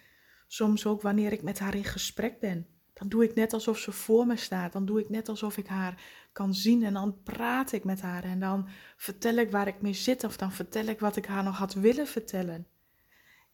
soms 0.48 0.86
ook 0.86 1.02
wanneer 1.02 1.32
ik 1.32 1.42
met 1.42 1.60
haar 1.60 1.76
in 1.76 1.84
gesprek 1.84 2.40
ben. 2.40 2.68
Dan 2.94 3.10
doe 3.10 3.24
ik 3.24 3.36
net 3.36 3.54
alsof 3.54 3.78
ze 3.78 3.92
voor 3.92 4.26
me 4.28 4.36
staat. 4.36 4.74
Dan 4.74 4.86
doe 4.86 5.00
ik 5.00 5.10
net 5.10 5.30
alsof 5.30 5.58
ik 5.58 5.68
haar 5.68 6.02
kan 6.32 6.54
zien. 6.54 6.84
En 6.84 6.94
dan 6.94 7.24
praat 7.24 7.72
ik 7.72 7.84
met 7.84 8.02
haar. 8.02 8.24
En 8.24 8.40
dan 8.40 8.68
vertel 8.98 9.36
ik 9.36 9.52
waar 9.52 9.68
ik 9.68 9.82
mee 9.82 9.94
zit. 9.94 10.24
Of 10.24 10.38
dan 10.38 10.52
vertel 10.52 10.86
ik 10.86 11.00
wat 11.00 11.16
ik 11.16 11.26
haar 11.26 11.44
nog 11.44 11.58
had 11.58 11.74
willen 11.74 12.08
vertellen. 12.08 12.68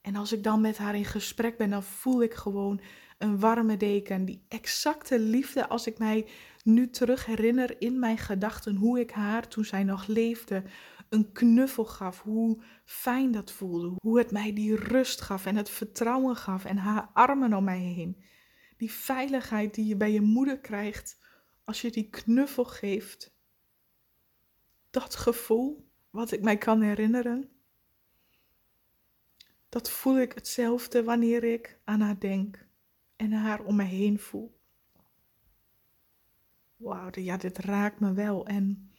En 0.01 0.15
als 0.15 0.31
ik 0.31 0.43
dan 0.43 0.61
met 0.61 0.77
haar 0.77 0.95
in 0.95 1.05
gesprek 1.05 1.57
ben, 1.57 1.69
dan 1.69 1.83
voel 1.83 2.23
ik 2.23 2.33
gewoon 2.33 2.81
een 3.17 3.39
warme 3.39 3.77
deken. 3.77 4.25
Die 4.25 4.45
exacte 4.47 5.19
liefde 5.19 5.67
als 5.67 5.87
ik 5.87 5.97
mij 5.97 6.27
nu 6.63 6.89
terug 6.89 7.25
herinner 7.25 7.81
in 7.81 7.99
mijn 7.99 8.17
gedachten 8.17 8.75
hoe 8.75 8.99
ik 8.99 9.11
haar 9.11 9.47
toen 9.47 9.65
zij 9.65 9.83
nog 9.83 10.07
leefde 10.07 10.63
een 11.09 11.31
knuffel 11.31 11.85
gaf, 11.85 12.21
hoe 12.21 12.61
fijn 12.85 13.31
dat 13.31 13.51
voelde, 13.51 13.95
hoe 14.01 14.17
het 14.17 14.31
mij 14.31 14.53
die 14.53 14.75
rust 14.75 15.21
gaf 15.21 15.45
en 15.45 15.55
het 15.55 15.69
vertrouwen 15.69 16.35
gaf 16.35 16.65
en 16.65 16.77
haar 16.77 17.09
armen 17.13 17.53
om 17.53 17.63
mij 17.63 17.79
heen. 17.79 18.23
Die 18.79 18.91
veiligheid 18.91 19.73
die 19.73 19.85
je 19.85 19.95
bij 19.95 20.11
je 20.11 20.21
moeder 20.21 20.59
krijgt 20.59 21.19
als 21.63 21.81
je 21.81 21.91
die 21.91 22.09
knuffel 22.09 22.65
geeft. 22.65 23.33
Dat 24.89 25.15
gevoel 25.15 25.89
wat 26.09 26.31
ik 26.31 26.41
mij 26.41 26.57
kan 26.57 26.81
herinneren, 26.81 27.49
dat 29.69 29.89
voel 29.89 30.19
ik 30.19 30.33
hetzelfde 30.33 31.03
wanneer 31.03 31.43
ik 31.43 31.79
aan 31.83 32.01
haar 32.01 32.19
denk 32.19 32.67
en 33.15 33.31
haar 33.31 33.63
om 33.63 33.75
me 33.75 33.83
heen 33.83 34.19
voel. 34.19 34.59
Wauw, 36.75 37.09
ja, 37.11 37.37
dit 37.37 37.57
raakt 37.57 37.99
me 37.99 38.13
wel. 38.13 38.45
En 38.45 38.91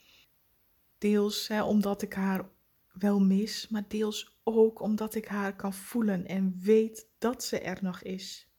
deels 0.97 1.47
hè, 1.47 1.63
omdat 1.63 2.01
ik 2.01 2.13
haar 2.13 2.49
wel 2.93 3.19
mis, 3.19 3.67
maar 3.67 3.87
deels 3.87 4.39
ook 4.43 4.81
omdat 4.81 5.15
ik 5.15 5.25
haar 5.25 5.55
kan 5.55 5.73
voelen 5.73 6.25
en 6.25 6.59
weet 6.59 7.07
dat 7.17 7.43
ze 7.43 7.59
er 7.59 7.77
nog 7.81 8.01
is. 8.01 8.50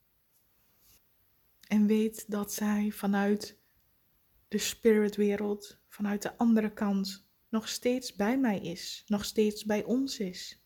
En 1.67 1.87
weet 1.87 2.31
dat 2.31 2.53
zij 2.53 2.91
vanuit 2.91 3.59
de 4.47 4.57
spiritwereld, 4.57 5.79
vanuit 5.87 6.21
de 6.21 6.37
andere 6.37 6.73
kant, 6.73 7.27
nog 7.49 7.67
steeds 7.67 8.15
bij 8.15 8.37
mij 8.37 8.59
is, 8.59 9.03
nog 9.07 9.25
steeds 9.25 9.65
bij 9.65 9.83
ons 9.83 10.19
is. 10.19 10.63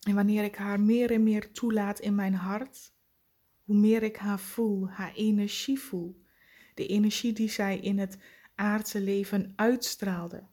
En 0.00 0.14
wanneer 0.14 0.44
ik 0.44 0.56
haar 0.56 0.80
meer 0.80 1.10
en 1.10 1.22
meer 1.22 1.52
toelaat 1.52 2.00
in 2.00 2.14
mijn 2.14 2.34
hart, 2.34 2.92
hoe 3.64 3.76
meer 3.76 4.02
ik 4.02 4.16
haar 4.16 4.40
voel, 4.40 4.88
haar 4.88 5.14
energie 5.14 5.78
voel, 5.78 6.22
de 6.74 6.86
energie 6.86 7.32
die 7.32 7.50
zij 7.50 7.78
in 7.78 7.98
het 7.98 8.18
aardse 8.54 9.00
leven 9.00 9.52
uitstraalde, 9.56 10.46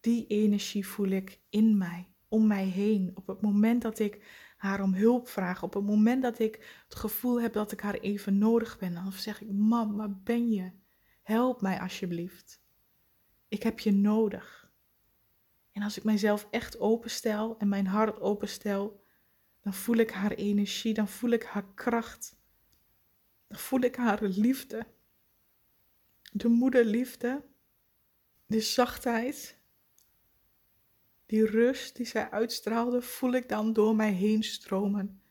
die 0.00 0.26
energie 0.26 0.86
voel 0.86 1.08
ik 1.08 1.40
in 1.48 1.78
mij, 1.78 2.08
om 2.28 2.46
mij 2.46 2.64
heen. 2.64 3.10
Op 3.14 3.26
het 3.26 3.40
moment 3.40 3.82
dat 3.82 3.98
ik 3.98 4.24
haar 4.56 4.82
om 4.82 4.94
hulp 4.94 5.28
vraag, 5.28 5.62
op 5.62 5.74
het 5.74 5.84
moment 5.84 6.22
dat 6.22 6.38
ik 6.38 6.82
het 6.88 6.98
gevoel 6.98 7.40
heb 7.40 7.52
dat 7.52 7.72
ik 7.72 7.80
haar 7.80 7.94
even 7.94 8.38
nodig 8.38 8.78
ben, 8.78 8.94
dan 8.94 9.12
zeg 9.12 9.40
ik: 9.40 9.50
Mam, 9.50 9.96
waar 9.96 10.16
ben 10.16 10.50
je? 10.50 10.70
Help 11.22 11.60
mij 11.60 11.80
alsjeblieft. 11.80 12.62
Ik 13.48 13.62
heb 13.62 13.78
je 13.78 13.92
nodig. 13.92 14.72
En 15.72 15.82
als 15.82 15.96
ik 15.96 16.04
mijzelf 16.04 16.48
echt 16.50 16.78
openstel 16.78 17.58
en 17.58 17.68
mijn 17.68 17.86
hart 17.86 18.20
openstel, 18.20 19.04
dan 19.60 19.74
voel 19.74 19.96
ik 19.96 20.10
haar 20.10 20.32
energie, 20.32 20.94
dan 20.94 21.08
voel 21.08 21.30
ik 21.30 21.42
haar 21.42 21.74
kracht, 21.74 22.36
dan 23.46 23.58
voel 23.58 23.80
ik 23.80 23.96
haar 23.96 24.22
liefde 24.22 24.86
de 26.32 26.48
moederliefde, 26.48 27.44
de 28.46 28.60
zachtheid, 28.60 29.57
die 31.28 31.46
rust 31.46 31.96
die 31.96 32.06
zij 32.06 32.30
uitstraalde, 32.30 33.02
voel 33.02 33.32
ik 33.32 33.48
dan 33.48 33.72
door 33.72 33.96
mij 33.96 34.12
heen 34.12 34.42
stromen. 34.42 35.22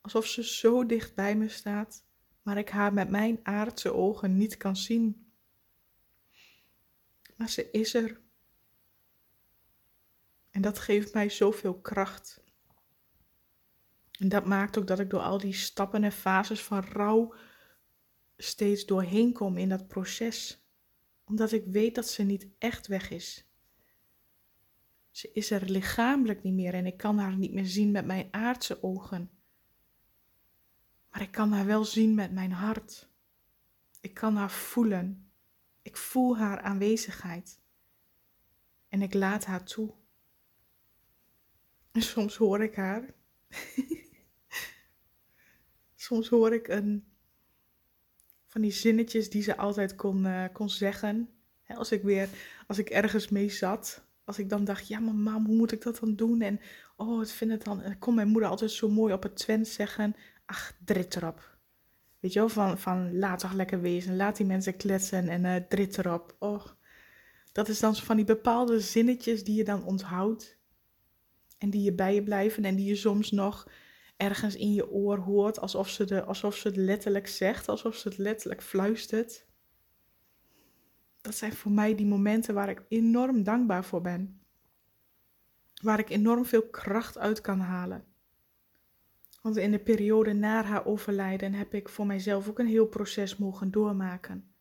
Alsof 0.00 0.26
ze 0.26 0.44
zo 0.44 0.86
dicht 0.86 1.14
bij 1.14 1.36
me 1.36 1.48
staat, 1.48 2.04
maar 2.42 2.58
ik 2.58 2.68
haar 2.68 2.92
met 2.92 3.10
mijn 3.10 3.40
aardse 3.42 3.92
ogen 3.92 4.36
niet 4.36 4.56
kan 4.56 4.76
zien. 4.76 5.30
Maar 7.36 7.48
ze 7.48 7.70
is 7.70 7.94
er. 7.94 8.20
En 10.50 10.62
dat 10.62 10.78
geeft 10.78 11.14
mij 11.14 11.28
zoveel 11.28 11.80
kracht. 11.80 12.44
En 14.18 14.28
dat 14.28 14.46
maakt 14.46 14.78
ook 14.78 14.86
dat 14.86 14.98
ik 14.98 15.10
door 15.10 15.20
al 15.20 15.38
die 15.38 15.54
stappen 15.54 16.04
en 16.04 16.12
fases 16.12 16.62
van 16.62 16.84
rouw 16.84 17.34
steeds 18.36 18.86
doorheen 18.86 19.32
kom 19.32 19.56
in 19.56 19.68
dat 19.68 19.88
proces, 19.88 20.66
omdat 21.24 21.52
ik 21.52 21.64
weet 21.66 21.94
dat 21.94 22.08
ze 22.08 22.22
niet 22.22 22.48
echt 22.58 22.86
weg 22.86 23.10
is. 23.10 23.45
Ze 25.16 25.30
is 25.32 25.50
er 25.50 25.70
lichamelijk 25.70 26.42
niet 26.42 26.54
meer 26.54 26.74
en 26.74 26.86
ik 26.86 26.96
kan 26.96 27.18
haar 27.18 27.36
niet 27.36 27.52
meer 27.52 27.66
zien 27.66 27.90
met 27.90 28.06
mijn 28.06 28.28
aardse 28.30 28.82
ogen. 28.82 29.30
Maar 31.10 31.20
ik 31.22 31.30
kan 31.30 31.52
haar 31.52 31.66
wel 31.66 31.84
zien 31.84 32.14
met 32.14 32.32
mijn 32.32 32.52
hart. 32.52 33.08
Ik 34.00 34.14
kan 34.14 34.36
haar 34.36 34.50
voelen. 34.50 35.30
Ik 35.82 35.96
voel 35.96 36.38
haar 36.38 36.60
aanwezigheid. 36.60 37.60
En 38.88 39.02
ik 39.02 39.14
laat 39.14 39.44
haar 39.44 39.64
toe. 39.64 39.94
En 41.92 42.02
soms 42.02 42.36
hoor 42.36 42.62
ik 42.62 42.74
haar. 42.74 43.14
soms 46.06 46.28
hoor 46.28 46.54
ik 46.54 46.68
een 46.68 47.12
van 48.46 48.60
die 48.60 48.72
zinnetjes 48.72 49.30
die 49.30 49.42
ze 49.42 49.56
altijd 49.56 49.94
kon, 49.94 50.24
uh, 50.24 50.44
kon 50.52 50.70
zeggen. 50.70 51.30
als 51.66 51.92
ik 51.92 52.02
weer, 52.02 52.28
als 52.66 52.78
ik 52.78 52.90
ergens 52.90 53.28
mee 53.28 53.48
zat. 53.48 54.05
Als 54.26 54.38
ik 54.38 54.48
dan 54.48 54.64
dacht, 54.64 54.88
ja 54.88 54.98
maar 55.00 55.14
mam, 55.14 55.46
hoe 55.46 55.56
moet 55.56 55.72
ik 55.72 55.82
dat 55.82 55.98
dan 55.98 56.16
doen? 56.16 56.40
En 56.40 56.60
oh, 56.96 57.22
ik 57.22 57.28
vind 57.28 57.50
het 57.50 57.64
dan, 57.64 57.80
uh, 57.80 57.90
kon 57.98 58.14
mijn 58.14 58.28
moeder 58.28 58.50
altijd 58.50 58.70
zo 58.70 58.88
mooi 58.88 59.12
op 59.12 59.22
het 59.22 59.36
Twents 59.36 59.74
zeggen. 59.74 60.14
Ach, 60.44 60.72
drit 60.84 61.16
erop. 61.16 61.56
Weet 62.20 62.32
je 62.32 62.38
wel, 62.38 62.48
van, 62.48 62.78
van 62.78 63.18
laat 63.18 63.38
toch 63.38 63.52
lekker 63.52 63.80
wezen. 63.80 64.16
Laat 64.16 64.36
die 64.36 64.46
mensen 64.46 64.76
kletsen 64.76 65.28
en 65.28 65.44
uh, 65.44 65.56
drit 65.68 65.98
erop. 65.98 66.36
Oh, 66.38 66.64
dat 67.52 67.68
is 67.68 67.80
dan 67.80 67.96
van 67.96 68.16
die 68.16 68.24
bepaalde 68.24 68.80
zinnetjes 68.80 69.44
die 69.44 69.56
je 69.56 69.64
dan 69.64 69.84
onthoudt. 69.84 70.58
En 71.58 71.70
die 71.70 71.82
je 71.82 71.92
bij 71.92 72.14
je 72.14 72.22
blijven 72.22 72.64
en 72.64 72.76
die 72.76 72.86
je 72.86 72.96
soms 72.96 73.30
nog 73.30 73.68
ergens 74.16 74.56
in 74.56 74.72
je 74.72 74.90
oor 74.90 75.18
hoort, 75.18 75.60
alsof 75.60 75.88
ze, 75.88 76.04
de, 76.04 76.24
alsof 76.24 76.56
ze 76.56 76.68
het 76.68 76.76
letterlijk 76.76 77.26
zegt, 77.26 77.68
alsof 77.68 77.96
ze 77.96 78.08
het 78.08 78.18
letterlijk 78.18 78.62
fluistert. 78.62 79.45
Dat 81.26 81.34
zijn 81.34 81.52
voor 81.52 81.72
mij 81.72 81.94
die 81.94 82.06
momenten 82.06 82.54
waar 82.54 82.68
ik 82.68 82.82
enorm 82.88 83.42
dankbaar 83.42 83.84
voor 83.84 84.00
ben. 84.00 84.40
Waar 85.82 85.98
ik 85.98 86.10
enorm 86.10 86.44
veel 86.44 86.68
kracht 86.68 87.18
uit 87.18 87.40
kan 87.40 87.60
halen. 87.60 88.04
Want 89.42 89.56
in 89.56 89.70
de 89.70 89.78
periode 89.78 90.32
na 90.32 90.62
haar 90.62 90.86
overlijden 90.86 91.52
heb 91.52 91.74
ik 91.74 91.88
voor 91.88 92.06
mijzelf 92.06 92.48
ook 92.48 92.58
een 92.58 92.66
heel 92.66 92.86
proces 92.86 93.36
mogen 93.36 93.70
doormaken. 93.70 94.54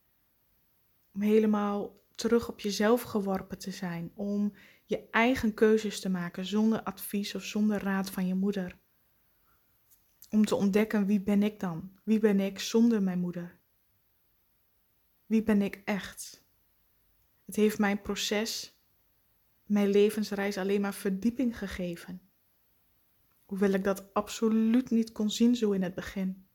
Om 1.14 1.22
helemaal 1.22 2.00
terug 2.16 2.50
op 2.50 2.60
jezelf 2.60 3.02
geworpen 3.02 3.58
te 3.58 3.72
zijn. 3.72 4.12
Om 4.16 4.54
je 4.86 5.10
eigen 5.12 5.54
keuzes 5.54 6.00
te 6.00 6.10
maken 6.10 6.46
zonder 6.46 6.84
advies 6.84 7.36
of 7.36 7.44
zonder 7.44 7.84
raad 7.84 8.10
van 8.10 8.28
je 8.28 8.36
moeder. 8.36 8.78
Om 10.30 10.46
te 10.46 10.56
ontdekken 10.56 11.06
wie 11.06 11.22
ben 11.22 11.44
ik 11.44 11.60
dan? 11.60 11.92
Wie 12.04 12.20
ben 12.20 12.40
ik 12.40 12.60
zonder 12.60 13.04
mijn 13.04 13.20
moeder? 13.20 13.58
Wie 15.26 15.44
ben 15.44 15.62
ik 15.62 15.82
echt? 15.84 16.44
Het 17.46 17.56
heeft 17.56 17.80
mijn 17.80 18.02
proces, 18.02 18.80
mijn 19.64 19.90
levensreis 19.90 20.58
alleen 20.58 20.82
maar 20.82 20.94
verdieping 20.94 21.58
gegeven. 21.58 22.22
Hoewel 23.46 23.72
ik 23.72 23.84
dat 23.84 24.14
absoluut 24.14 24.90
niet 24.90 25.12
kon 25.12 25.30
zien 25.30 25.56
zo 25.56 25.72
in 25.72 25.84
het 25.84 25.96
begin. 25.96 26.48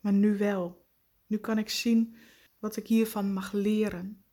Maar 0.00 0.12
nu 0.12 0.38
wel. 0.38 0.86
Nu 1.26 1.36
kan 1.36 1.58
ik 1.58 1.68
zien 1.68 2.14
wat 2.58 2.76
ik 2.76 2.86
hiervan 2.86 3.32
mag 3.32 3.52
leren. 3.52 4.24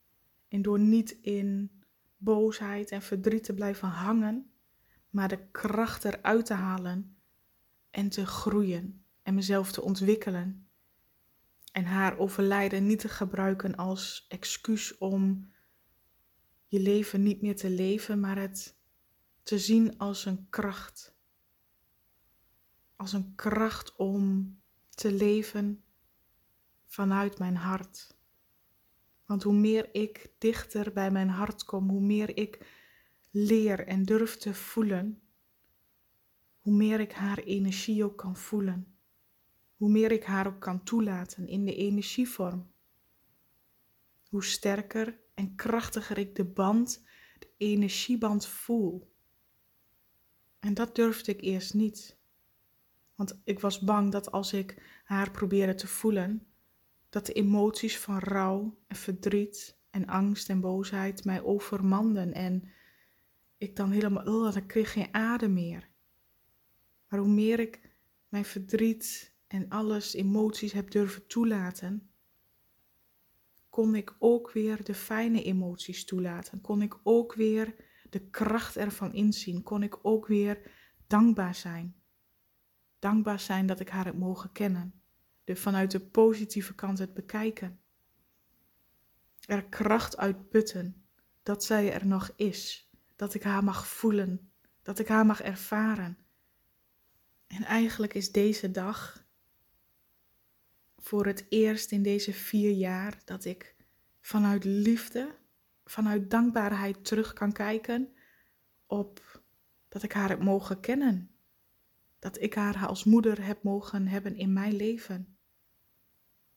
En 0.47 0.61
door 0.61 0.79
niet 0.79 1.11
in 1.21 1.71
boosheid 2.17 2.91
en 2.91 3.01
verdriet 3.01 3.43
te 3.43 3.53
blijven 3.53 3.87
hangen, 3.87 4.51
maar 5.09 5.27
de 5.27 5.47
kracht 5.51 6.05
eruit 6.05 6.45
te 6.45 6.53
halen 6.53 7.17
en 7.89 8.09
te 8.09 8.25
groeien 8.25 9.05
en 9.21 9.33
mezelf 9.33 9.71
te 9.71 9.81
ontwikkelen. 9.81 10.66
En 11.77 11.85
haar 11.85 12.17
overlijden 12.17 12.85
niet 12.85 12.99
te 12.99 13.09
gebruiken 13.09 13.75
als 13.75 14.25
excuus 14.29 14.97
om 14.97 15.51
je 16.65 16.79
leven 16.79 17.23
niet 17.23 17.41
meer 17.41 17.55
te 17.55 17.69
leven, 17.69 18.19
maar 18.19 18.37
het 18.37 18.77
te 19.43 19.59
zien 19.59 19.97
als 19.97 20.25
een 20.25 20.47
kracht. 20.49 21.15
Als 22.95 23.13
een 23.13 23.35
kracht 23.35 23.95
om 23.95 24.55
te 24.89 25.11
leven 25.11 25.83
vanuit 26.85 27.39
mijn 27.39 27.55
hart. 27.55 28.17
Want 29.25 29.43
hoe 29.43 29.53
meer 29.53 29.89
ik 29.93 30.31
dichter 30.37 30.93
bij 30.93 31.11
mijn 31.11 31.29
hart 31.29 31.63
kom, 31.63 31.89
hoe 31.89 32.01
meer 32.01 32.37
ik 32.37 32.65
leer 33.31 33.87
en 33.87 34.03
durf 34.03 34.37
te 34.37 34.53
voelen, 34.53 35.21
hoe 36.59 36.73
meer 36.73 36.99
ik 36.99 37.11
haar 37.11 37.37
energie 37.37 38.03
ook 38.03 38.17
kan 38.17 38.35
voelen. 38.35 38.96
Hoe 39.77 39.89
meer 39.89 40.11
ik 40.11 40.23
haar 40.23 40.47
ook 40.47 40.59
kan 40.59 40.83
toelaten 40.83 41.47
in 41.47 41.65
de 41.65 41.75
energievorm. 41.75 42.71
Hoe 44.29 44.43
sterker 44.43 45.19
en 45.33 45.55
krachtiger 45.55 46.17
ik 46.17 46.35
de 46.35 46.45
band, 46.45 47.05
de 47.39 47.49
energieband 47.57 48.47
voel. 48.47 49.11
En 50.59 50.73
dat 50.73 50.95
durfde 50.95 51.31
ik 51.31 51.41
eerst 51.41 51.73
niet. 51.73 52.17
Want 53.15 53.41
ik 53.43 53.59
was 53.59 53.79
bang 53.79 54.11
dat 54.11 54.31
als 54.31 54.53
ik 54.53 55.01
haar 55.03 55.31
probeerde 55.31 55.75
te 55.75 55.87
voelen, 55.87 56.47
dat 57.09 57.25
de 57.25 57.33
emoties 57.33 57.99
van 57.99 58.19
rouw 58.19 58.77
en 58.87 58.95
verdriet 58.95 59.77
en 59.89 60.07
angst 60.07 60.49
en 60.49 60.59
boosheid 60.59 61.25
mij 61.25 61.43
overmanden 61.43 62.33
en 62.33 62.71
ik 63.57 63.75
dan 63.75 63.91
helemaal, 63.91 64.25
oh, 64.25 64.53
dan 64.53 64.65
kreeg 64.65 64.91
geen 64.91 65.13
adem 65.13 65.53
meer. 65.53 65.89
Maar 67.07 67.19
hoe 67.19 67.29
meer 67.29 67.59
ik 67.59 67.89
mijn 68.27 68.45
verdriet 68.45 69.35
en 69.47 69.69
alles, 69.69 70.13
emoties 70.13 70.71
heb 70.71 70.91
durven 70.91 71.27
toelaten, 71.27 72.09
kon 73.77 73.95
ik 73.95 74.15
ook 74.19 74.51
weer 74.51 74.83
de 74.83 74.93
fijne 74.93 75.43
emoties 75.43 76.05
toelaten. 76.05 76.61
Kon 76.61 76.81
ik 76.81 76.99
ook 77.03 77.33
weer 77.33 77.75
de 78.09 78.29
kracht 78.29 78.77
ervan 78.77 79.13
inzien. 79.13 79.63
Kon 79.63 79.83
ik 79.83 79.99
ook 80.01 80.27
weer 80.27 80.71
dankbaar 81.07 81.55
zijn. 81.55 81.95
Dankbaar 82.99 83.39
zijn 83.39 83.65
dat 83.65 83.79
ik 83.79 83.89
haar 83.89 84.05
heb 84.05 84.17
mogen 84.17 84.51
kennen. 84.51 85.01
De, 85.43 85.55
vanuit 85.55 85.91
de 85.91 85.99
positieve 85.99 86.75
kant 86.75 86.97
het 86.97 87.13
bekijken. 87.13 87.79
Er 89.45 89.65
kracht 89.65 90.17
uitputten 90.17 91.05
dat 91.43 91.63
zij 91.63 91.93
er 91.93 92.07
nog 92.07 92.33
is. 92.35 92.91
Dat 93.15 93.33
ik 93.33 93.43
haar 93.43 93.63
mag 93.63 93.87
voelen. 93.87 94.51
Dat 94.81 94.99
ik 94.99 95.07
haar 95.07 95.25
mag 95.25 95.41
ervaren. 95.41 96.17
En 97.47 97.63
eigenlijk 97.63 98.13
is 98.13 98.31
deze 98.31 98.71
dag 98.71 99.26
voor 101.07 101.25
het 101.25 101.45
eerst 101.49 101.91
in 101.91 102.03
deze 102.03 102.33
vier 102.33 102.71
jaar 102.71 103.21
dat 103.25 103.45
ik 103.45 103.75
vanuit 104.19 104.63
liefde, 104.63 105.35
vanuit 105.85 106.29
dankbaarheid 106.29 107.05
terug 107.05 107.33
kan 107.33 107.51
kijken 107.51 108.13
op 108.85 109.41
dat 109.87 110.03
ik 110.03 110.11
haar 110.11 110.29
heb 110.29 110.43
mogen 110.43 110.79
kennen. 110.79 111.31
Dat 112.19 112.41
ik 112.41 112.53
haar 112.53 112.87
als 112.87 113.03
moeder 113.03 113.45
heb 113.45 113.63
mogen 113.63 114.07
hebben 114.07 114.35
in 114.35 114.53
mijn 114.53 114.75
leven. 114.75 115.37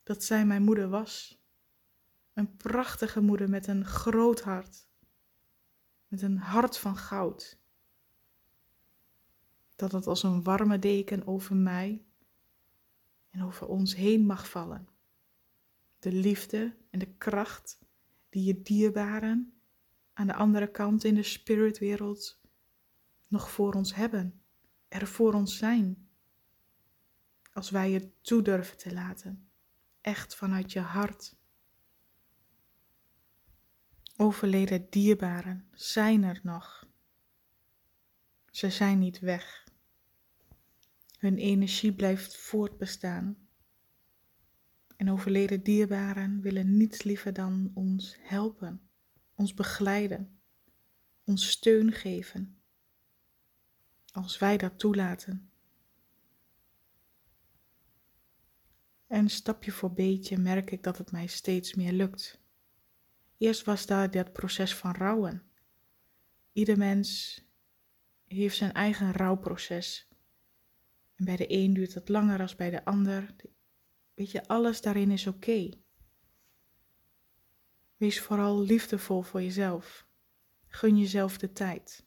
Dat 0.03 0.25
zij 0.25 0.47
mijn 0.47 0.63
moeder 0.63 0.89
was. 0.89 1.45
Een 2.33 2.57
prachtige 2.57 3.21
moeder 3.21 3.49
met 3.49 3.67
een 3.67 3.85
groot 3.85 4.41
hart. 4.41 4.89
Met 6.09 6.23
een 6.23 6.39
hart 6.39 6.79
van 6.79 6.97
goud 6.97 7.59
dat 9.77 9.93
het 9.93 10.07
als 10.07 10.23
een 10.23 10.43
warme 10.43 10.79
deken 10.79 11.27
over 11.27 11.57
mij 11.57 12.05
en 13.31 13.45
over 13.45 13.67
ons 13.67 13.95
heen 13.95 14.27
mag 14.27 14.49
vallen. 14.49 14.89
De 15.99 16.13
liefde 16.13 16.77
en 16.91 16.99
de 16.99 17.15
kracht 17.15 17.79
die 18.29 18.45
je 18.45 18.63
dierbaren 18.63 19.61
aan 20.13 20.27
de 20.27 20.35
andere 20.35 20.71
kant 20.71 21.05
in 21.05 21.15
de 21.15 21.23
spiritwereld 21.23 22.41
nog 23.27 23.51
voor 23.51 23.75
ons 23.75 23.95
hebben, 23.95 24.43
er 24.89 25.07
voor 25.07 25.35
ons 25.35 25.57
zijn. 25.57 26.09
Als 27.53 27.71
wij 27.71 27.91
het 27.91 28.25
toe 28.25 28.43
durven 28.43 28.77
te 28.77 28.93
laten, 28.93 29.51
echt 30.01 30.35
vanuit 30.35 30.73
je 30.73 30.81
hart. 30.81 31.37
Overleden 34.17 34.91
dierbaren 34.91 35.69
zijn 35.73 36.23
er 36.23 36.41
nog. 36.43 36.89
Ze 38.51 38.71
zijn 38.71 38.99
niet 38.99 39.19
weg. 39.19 39.69
Hun 41.21 41.39
energie 41.39 41.93
blijft 41.93 42.37
voortbestaan. 42.37 43.37
En 44.97 45.11
overleden 45.11 45.63
dierbaren 45.63 46.41
willen 46.41 46.77
niets 46.77 47.03
liever 47.03 47.33
dan 47.33 47.71
ons 47.75 48.17
helpen, 48.21 48.81
ons 49.35 49.55
begeleiden, 49.55 50.41
ons 51.25 51.51
steun 51.51 51.93
geven. 51.93 52.61
Als 54.13 54.39
wij 54.39 54.57
dat 54.57 54.79
toelaten. 54.79 55.51
En 59.07 59.29
stapje 59.29 59.73
voor 59.73 59.93
beetje 59.93 60.39
merk 60.39 60.71
ik 60.71 60.83
dat 60.83 60.99
het 60.99 61.13
mij 61.13 61.27
steeds 61.27 61.75
meer 61.75 61.93
lukt. 61.93 62.41
Eerst 63.37 63.65
was 63.65 63.87
daar 63.87 64.11
dat 64.11 64.33
proces 64.33 64.75
van 64.75 64.95
rouwen. 64.95 65.43
Ieder 66.53 66.79
mens 66.79 67.41
heeft 68.27 68.57
zijn 68.57 68.73
eigen 68.73 69.13
rouwproces. 69.13 70.10
En 71.21 71.27
bij 71.27 71.37
de 71.37 71.53
een 71.53 71.75
duurt 71.75 71.95
het 71.95 72.09
langer 72.09 72.39
dan 72.39 72.49
bij 72.57 72.71
de 72.71 72.85
ander. 72.85 73.35
Weet 74.15 74.31
je, 74.31 74.47
alles 74.47 74.81
daarin 74.81 75.11
is 75.11 75.27
oké. 75.27 75.71
Wees 77.97 78.21
vooral 78.21 78.61
liefdevol 78.61 79.23
voor 79.23 79.43
jezelf. 79.43 80.07
Gun 80.67 80.99
jezelf 80.99 81.39
de 81.39 81.53
tijd. 81.53 82.07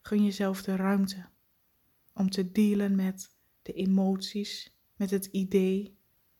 Gun 0.00 0.24
jezelf 0.24 0.62
de 0.62 0.76
ruimte 0.76 1.28
om 2.12 2.30
te 2.30 2.52
dealen 2.52 2.94
met 2.94 3.36
de 3.62 3.72
emoties, 3.72 4.76
met 4.96 5.10
het 5.10 5.26
idee, 5.26 5.98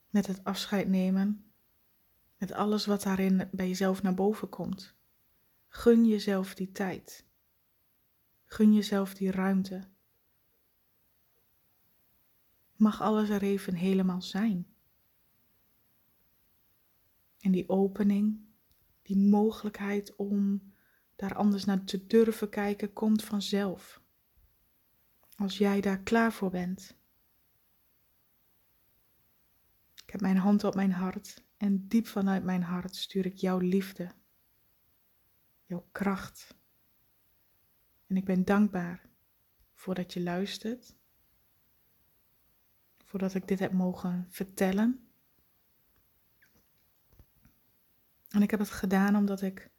met 0.08 0.26
het 0.26 0.44
afscheid 0.44 0.88
nemen, 0.88 1.52
met 2.36 2.52
alles 2.52 2.86
wat 2.86 3.02
daarin 3.02 3.48
bij 3.52 3.68
jezelf 3.68 4.02
naar 4.02 4.14
boven 4.14 4.48
komt. 4.48 4.94
Gun 5.68 6.06
jezelf 6.06 6.54
die 6.54 6.72
tijd. 6.72 7.26
Gun 8.44 8.74
jezelf 8.74 9.14
die 9.14 9.30
ruimte 9.30 9.92
mag 12.84 13.00
alles 13.00 13.28
er 13.28 13.42
even 13.42 13.74
helemaal 13.74 14.22
zijn. 14.22 14.66
En 17.40 17.52
die 17.52 17.68
opening, 17.68 18.40
die 19.02 19.16
mogelijkheid 19.16 20.16
om 20.16 20.72
daar 21.16 21.34
anders 21.34 21.64
naar 21.64 21.84
te 21.84 22.06
durven 22.06 22.48
kijken, 22.48 22.92
komt 22.92 23.24
vanzelf. 23.24 24.02
Als 25.36 25.58
jij 25.58 25.80
daar 25.80 26.02
klaar 26.02 26.32
voor 26.32 26.50
bent. 26.50 26.96
Ik 30.04 30.10
heb 30.10 30.20
mijn 30.20 30.36
hand 30.36 30.64
op 30.64 30.74
mijn 30.74 30.92
hart 30.92 31.44
en 31.56 31.88
diep 31.88 32.06
vanuit 32.06 32.44
mijn 32.44 32.62
hart 32.62 32.96
stuur 32.96 33.26
ik 33.26 33.36
jouw 33.36 33.58
liefde, 33.58 34.12
jouw 35.64 35.88
kracht. 35.92 36.56
En 38.06 38.16
ik 38.16 38.24
ben 38.24 38.44
dankbaar 38.44 39.08
voordat 39.74 40.12
je 40.12 40.22
luistert 40.22 40.96
voordat 43.14 43.34
ik 43.34 43.48
dit 43.48 43.58
heb 43.58 43.72
mogen 43.72 44.26
vertellen. 44.30 45.08
En 48.28 48.42
ik 48.42 48.50
heb 48.50 48.60
het 48.60 48.70
gedaan 48.70 49.16
omdat 49.16 49.42
ik 49.42 49.70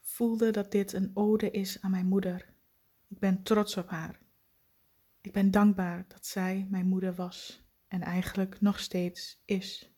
voelde 0.00 0.50
dat 0.50 0.70
dit 0.70 0.92
een 0.92 1.10
ode 1.14 1.50
is 1.50 1.80
aan 1.80 1.90
mijn 1.90 2.06
moeder. 2.06 2.52
Ik 3.08 3.18
ben 3.18 3.42
trots 3.42 3.76
op 3.76 3.88
haar. 3.88 4.18
Ik 5.20 5.32
ben 5.32 5.50
dankbaar 5.50 6.04
dat 6.08 6.26
zij 6.26 6.66
mijn 6.70 6.86
moeder 6.86 7.14
was 7.14 7.62
en 7.88 8.00
eigenlijk 8.00 8.60
nog 8.60 8.78
steeds 8.78 9.42
is. 9.44 9.92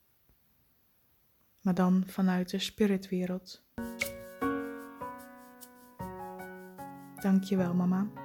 Maar 1.61 1.75
dan 1.75 2.05
vanuit 2.07 2.51
de 2.51 2.59
spiritwereld. 2.59 3.65
Dank 7.21 7.45
je 7.45 7.57
wel, 7.57 7.75
mama. 7.75 8.24